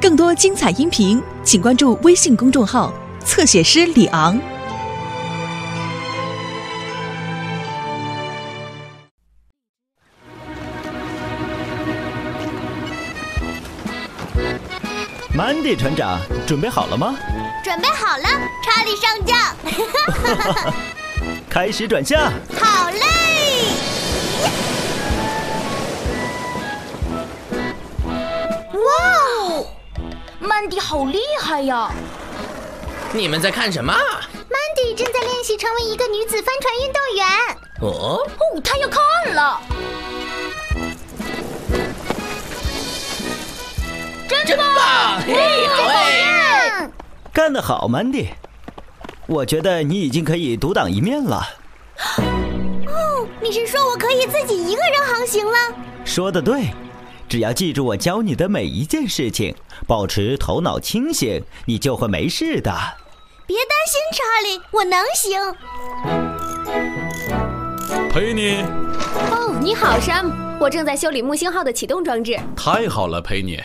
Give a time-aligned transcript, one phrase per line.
[0.00, 2.92] 更多精彩音频，请关注微信公众号
[3.24, 4.38] “侧写师李昂”。
[15.36, 17.16] 曼迪船长，准备好了吗？
[17.64, 18.28] 准备好了，
[18.62, 19.36] 查理上将。
[21.50, 22.30] 开始转向。
[22.60, 23.00] 好嘞！
[30.46, 31.90] 曼迪好厉害呀！
[33.12, 33.92] 你们在看什么？
[33.92, 37.26] 曼迪正在练习成为一个女子帆船运动员。
[37.80, 39.00] 哦，哦，他要看
[39.34, 39.60] 了，
[44.46, 45.20] 真棒！
[45.26, 46.80] 嘿，好哎！
[46.80, 46.92] 嗯，
[47.32, 48.28] 干得好，曼迪！
[49.26, 51.48] 我觉得你已经可以独当一面了。
[52.86, 55.56] 哦，你是说我可以自己一个人航行了？
[56.04, 56.68] 说的对，
[57.34, 59.52] 只要记住我教你的每一件事情，
[59.88, 62.72] 保持头脑清醒，你就会没事的。
[63.44, 65.40] 别担心，查理，我能行。
[68.08, 68.62] 佩妮，
[69.32, 72.38] 哦，你好，山姆，我正在修理木星号的启动装置。
[72.54, 73.60] 太好了，佩妮，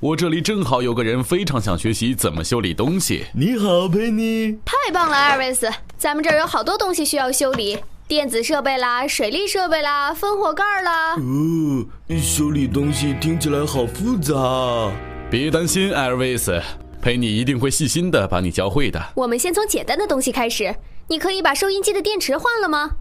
[0.00, 3.26] 我这里正好有个人非常想学习怎么修理东西。
[3.34, 4.58] 你好，佩妮。
[4.64, 7.78] 太棒了，艾瑞斯，咱们这儿有好多东西需要修理，
[8.08, 11.16] 电子设备啦、水利设备啦、烽火盖啦。
[11.16, 11.84] 哦，
[12.22, 14.92] 修理东西听起来好复杂啊。
[15.28, 16.62] 别担心，艾尔维斯，
[17.02, 19.02] 佩妮一定会细心的把你教会的。
[19.16, 20.72] 我们先从简单的东西开始。
[21.08, 22.92] 你可以把收音机的电池换了吗？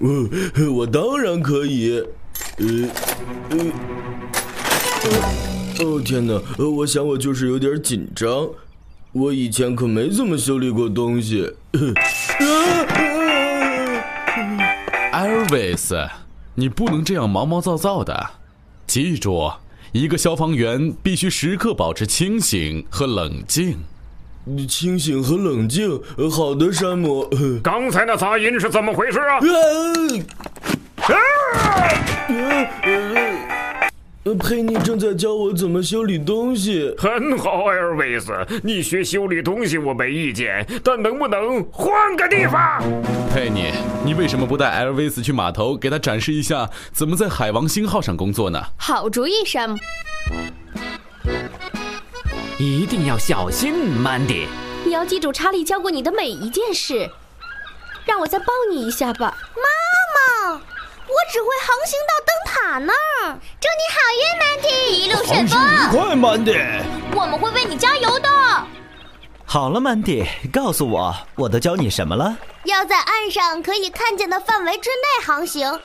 [0.00, 2.04] 呃，我当然可以。
[2.56, 2.66] 呃，
[3.50, 3.58] 呃，
[5.78, 6.42] 呃哦天哪！
[6.58, 8.48] 呃，我想我就是有点紧张。
[9.12, 11.54] 我以前可没怎么修理过东西。
[15.48, 16.06] 艾尔维斯，
[16.54, 18.30] 你不能这样毛毛躁躁的。
[18.86, 19.50] 记住，
[19.92, 23.78] 一个消防员必须时刻保持清醒和冷静。
[24.68, 25.98] 清醒和冷静。
[26.18, 27.20] 呃好的，山姆。
[27.30, 29.38] 呃 刚才那杂音是怎么回事啊？
[29.40, 29.48] 呃，
[34.38, 36.94] 佩妮正在教我怎么修理东西。
[36.98, 42.82] 很好，艾尔维斯，你学修理东西我没意见，但能不能换个地方？
[43.32, 43.72] 佩妮，
[44.04, 48.62] 你为什么不带艾尔维斯去码头，给他展示一下怎么在海王星号上工作呢？
[48.76, 49.78] 好主意，山姆。
[52.58, 54.46] 一定要小心，，Mandy。
[54.84, 57.08] 你要记住查理教过你的每一件事。
[58.04, 59.36] 让我再抱你一下吧。
[59.54, 59.77] 妈妈，
[61.08, 63.38] 我只会航行到灯塔那儿。
[63.60, 65.58] 祝你好运，，Mandy，，一路顺风。
[65.90, 66.82] 快，，Mandy！
[67.14, 68.28] 我们会为你加油的。
[69.44, 72.36] 好了，，Mandy，，告诉我，我都教你什么了？
[72.64, 75.80] 要在岸上可以看见的范围之内航行，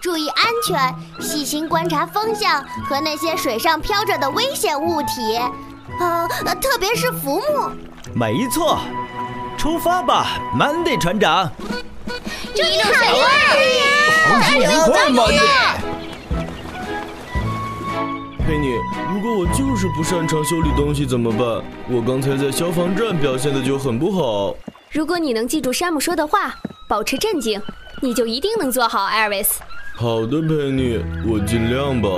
[0.00, 5.38] 注意安全，细心观察风向和那些水上飘着的危险物体，
[6.00, 7.70] 呃，呃特别是浮木。
[8.14, 8.80] 没错，
[9.58, 11.52] 出发吧，，Mandy 船长。
[12.54, 13.81] 祝你好运，
[14.52, 15.38] 航行愉快，曼迪。
[18.44, 18.74] 佩妮，
[19.14, 21.64] 如果我就是不擅长修理东西怎么办？
[21.88, 24.54] 我刚才在消防站表现的就很不好。
[24.90, 26.54] 如果你能记住山姆说的话，
[26.86, 27.58] 保持镇静，
[28.02, 29.62] 你就一定能做好，艾瑞斯。
[29.94, 32.08] 好的，佩妮，我尽量吧。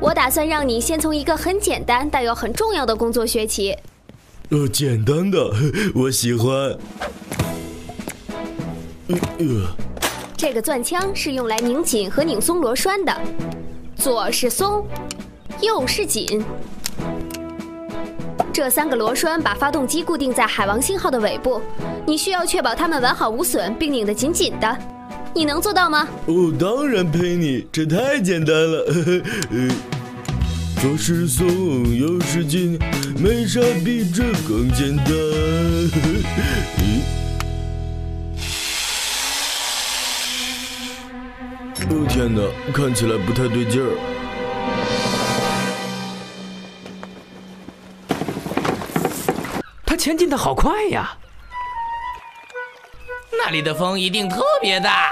[0.00, 3.76] 我打算让你先从一个很简单但又很重要的工作学起。
[4.48, 5.52] 呃，简单的，
[5.94, 6.50] 我喜欢。
[9.08, 9.66] 呃呃，
[10.42, 13.16] 这个钻枪是用来拧紧和拧松螺栓的，
[13.94, 14.84] 左是松，
[15.60, 16.42] 右是紧。
[18.52, 21.60] 这三个螺栓把发动机固定在海王星号的尾部，
[22.04, 24.76] 你需要确保它们完好无损并拧得紧紧的。
[25.32, 26.08] 你能做到吗？
[26.26, 28.84] 哦，当然，陪你，这太简单了。
[29.52, 29.70] 呃，
[30.82, 31.46] 左是松，
[31.96, 32.76] 右是紧，
[33.16, 35.06] 没啥比这更简单。
[36.82, 37.00] 咦
[41.94, 42.42] 哦天哪，
[42.72, 43.90] 看起来不太对劲儿。
[49.84, 51.14] 他前进的好快呀！
[53.30, 55.10] 那里的风一定特别大。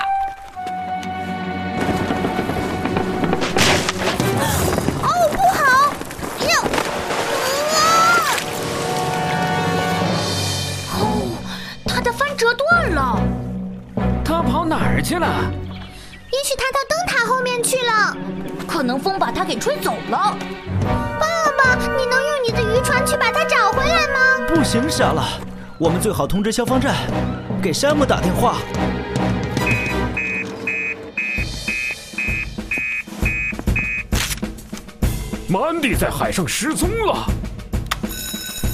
[5.03, 5.93] 哦，不好！
[6.47, 6.63] 呀，
[7.77, 7.79] 啊！
[10.95, 11.03] 哦，
[11.87, 13.21] 它的帆折断了。
[14.25, 15.53] 他跑哪儿去了？
[16.33, 18.17] 也许他到灯塔后面去了。
[18.67, 20.37] 可能风把他给吹走了。
[21.19, 21.27] 爸
[21.59, 24.47] 爸，你能用你的渔船去把它找回来吗？
[24.49, 25.25] 不行，傻了，
[25.77, 26.95] 我们最好通知消防站，
[27.61, 28.59] 给山姆打电话。
[35.49, 37.27] 曼迪在海上失踪了。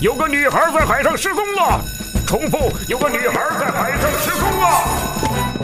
[0.03, 1.81] 有个女孩在海上失踪了。
[2.26, 5.56] 重复，有个女孩在海上失踪了。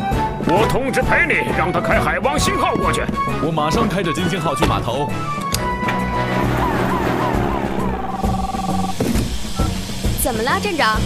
[0.54, 3.00] 我通知佩妮，让他开海王星号过去。
[3.42, 5.10] 我马上开着金星号去码头。
[10.22, 11.00] 怎么了，镇长？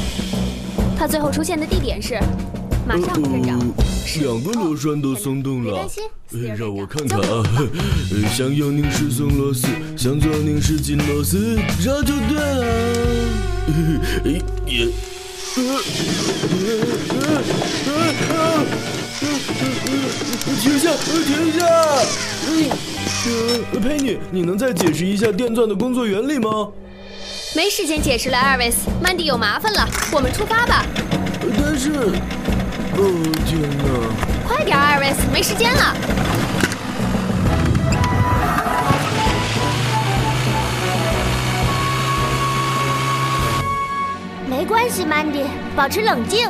[0.99, 2.19] 他最后出现的地点是？
[2.89, 3.57] 马上，镇长。
[4.21, 5.89] 两个螺栓都松动了。
[6.57, 7.45] 让我看看啊。
[8.33, 12.67] 向右拧是松螺丝，向左拧是紧螺丝，这就对了。
[15.57, 15.65] 停
[20.79, 20.93] 下！
[21.25, 21.65] 停下！
[23.73, 26.69] 呃，佩妮，你能再解释一下电钻的工作原理吗？
[27.55, 30.85] 没时间解释了，艾尔维斯，曼迪有麻烦了，我们出发吧。
[31.41, 33.85] 但是，哦天哪！
[34.47, 35.97] 快点，艾尔维斯，没时间了。
[44.87, 45.43] 关系，曼迪，
[45.75, 46.49] 保持冷静。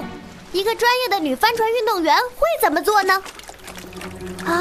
[0.53, 3.15] 一个专业的女帆船运动员会怎么做呢？
[4.45, 4.53] 啊，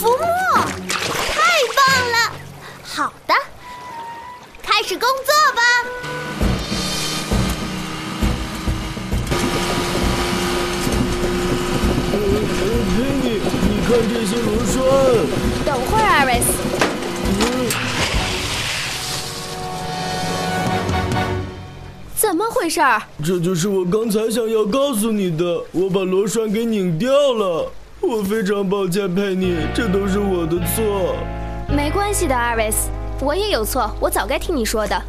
[0.00, 0.24] 浮木，
[0.88, 1.42] 太
[1.76, 2.32] 棒了！
[2.82, 3.34] 好的。
[4.62, 5.60] 开始工作吧，
[12.10, 12.16] 佩
[13.20, 14.80] 妮，你看这些螺栓。
[15.66, 16.40] 等会儿，艾
[22.62, 23.02] 回事儿？
[23.24, 27.68] 这就是我刚才想要告诉你的，我把螺栓给拧掉了。
[28.00, 31.16] 我非常抱歉，佩妮，这都是我的错。
[31.74, 32.88] 没关系的，艾瑞斯。
[33.20, 35.02] 我也有错，我早该听你说的。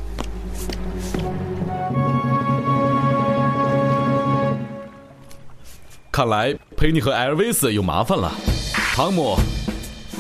[6.12, 8.32] 看来佩妮和艾尔维斯有麻烦了。
[8.74, 9.38] 汤姆，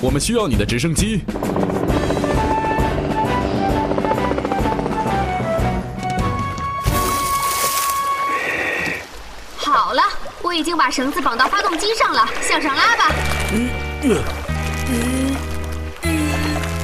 [0.01, 1.21] 我们需要你的直升机。
[10.83, 13.09] 把绳子绑到发动机上了，向上拉吧。
[13.53, 13.69] 嗯
[14.01, 14.17] 嗯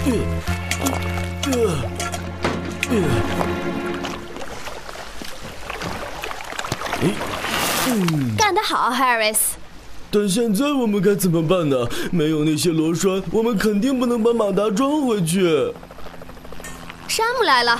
[0.06, 0.16] 嗯
[7.88, 9.38] 嗯干得好，Harris。
[10.10, 11.86] 但现在我们该怎么办呢？
[12.10, 15.74] 没有那些螺栓，我们肯定不能把马达装回去。
[17.10, 17.78] 山姆来了，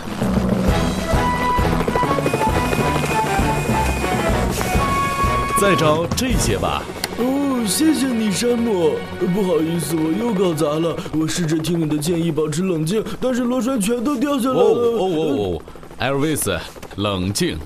[5.60, 6.82] 再找这些吧。
[7.18, 8.94] 哦，谢谢你，山姆。
[9.34, 10.96] 不好意思，我又搞砸了。
[11.12, 14.62] 我试着听你的建议，保持冷静，但是螺栓全都掉下来了。
[14.62, 15.62] 哦哦哦哦，
[15.98, 16.58] 艾尔维斯，
[16.96, 17.58] 冷静。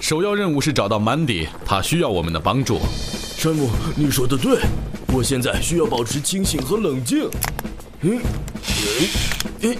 [0.00, 2.78] 首要任务是找到曼迪，他需要我们的帮助。
[3.36, 4.60] 山姆，你说的对，
[5.12, 7.28] 我现在需要保持清醒和冷静。
[8.00, 8.18] 嗯，
[9.60, 9.76] 嗯，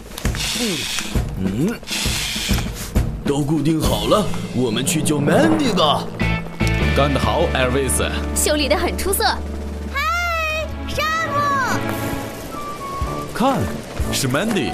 [1.41, 1.75] 嗯，
[3.25, 6.05] 都固定好了，我们去救曼迪吧。
[6.97, 8.11] 干得好，艾尔维斯！
[8.35, 9.23] 修理得很出色。
[9.93, 11.79] 嗨，山姆！
[13.35, 13.59] 看，
[14.15, 14.71] 是 Mandy，，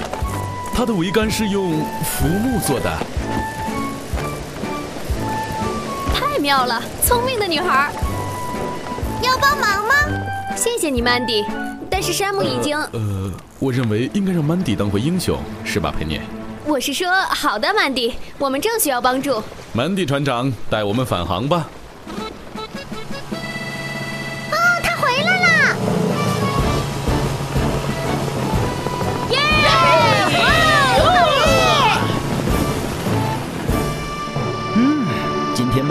[0.73, 2.89] 他的桅杆是用浮木做的。
[6.15, 7.91] 太妙了，聪明的女孩。
[9.21, 9.93] 要帮忙吗？
[10.55, 11.45] 谢谢你，，Mandy。
[11.89, 12.77] 但是山姆已经……
[12.93, 16.21] 呃，我认为应该让 Mandy 当回英雄，是吧，佩妮？
[16.65, 19.43] 我是说，好的，曼迪，我们正需要帮助。
[19.73, 21.67] 曼迪船长，带我们返航吧。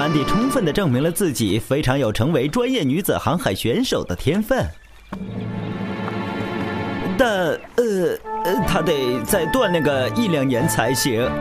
[0.02, 4.66] 安迪充分的证明了自己非常有成为专业女子航海选手的天分，
[7.16, 7.28] 但
[7.76, 11.24] 呃呃，她得再锻炼个一两年才行。